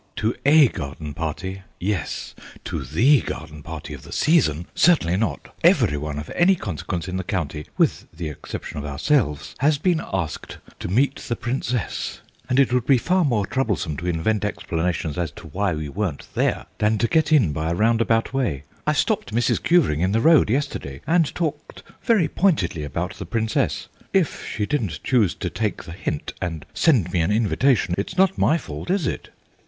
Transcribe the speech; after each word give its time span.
"To 0.15 0.33
a 0.47 0.67
garden 0.67 1.13
party, 1.13 1.61
yes; 1.79 2.33
to 2.63 2.83
the 2.83 3.21
garden 3.21 3.61
party 3.61 3.93
of 3.93 4.01
the 4.01 4.11
season, 4.11 4.65
certainly 4.73 5.15
not. 5.15 5.53
Every 5.63 5.95
one 5.95 6.17
of 6.17 6.31
any 6.31 6.55
consequence 6.55 7.07
in 7.07 7.17
the 7.17 7.23
county, 7.23 7.67
with 7.77 8.07
the 8.11 8.27
exception 8.27 8.79
of 8.79 8.85
ourselves, 8.85 9.53
has 9.59 9.77
been 9.77 10.01
asked 10.11 10.57
to 10.79 10.87
meet 10.87 11.17
the 11.17 11.35
Princess, 11.35 12.21
and 12.49 12.59
it 12.59 12.73
would 12.73 12.87
be 12.87 12.97
far 12.97 13.23
more 13.23 13.45
troublesome 13.45 13.95
to 13.97 14.07
invent 14.07 14.43
explanations 14.43 15.19
as 15.19 15.29
to 15.33 15.45
why 15.49 15.71
we 15.75 15.87
weren't 15.87 16.29
there 16.33 16.65
than 16.79 16.97
to 16.97 17.07
get 17.07 17.31
in 17.31 17.53
by 17.53 17.69
a 17.69 17.75
roundabout 17.75 18.33
way. 18.33 18.63
I 18.87 18.93
stopped 18.93 19.31
Mrs. 19.35 19.61
Cuvering 19.61 19.99
in 20.01 20.13
the 20.13 20.19
road 20.21 20.49
yesterday 20.49 21.01
and 21.05 21.27
talked 21.35 21.83
very 22.01 22.27
pointedly 22.27 22.83
about 22.83 23.13
the 23.17 23.27
Princess. 23.27 23.87
If 24.13 24.47
she 24.49 24.65
didn't 24.65 25.03
choose 25.03 25.35
to 25.35 25.51
take 25.51 25.83
the 25.83 25.91
hint 25.91 26.33
and 26.41 26.65
send 26.73 27.13
me 27.13 27.21
an 27.21 27.31
invitation 27.31 27.93
it's 27.99 28.17
not 28.17 28.35
my 28.35 28.57
fault, 28.57 28.89
is 28.89 29.05
it? 29.05 29.29